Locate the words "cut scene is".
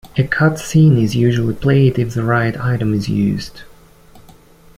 0.23-1.15